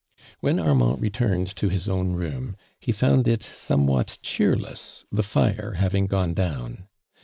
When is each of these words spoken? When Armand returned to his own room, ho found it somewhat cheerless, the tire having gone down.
When 0.39 0.59
Armand 0.59 0.99
returned 0.99 1.55
to 1.57 1.69
his 1.69 1.87
own 1.87 2.13
room, 2.13 2.55
ho 2.83 2.91
found 2.91 3.27
it 3.27 3.43
somewhat 3.43 4.17
cheerless, 4.23 5.05
the 5.11 5.21
tire 5.21 5.73
having 5.73 6.07
gone 6.07 6.33
down. 6.33 6.87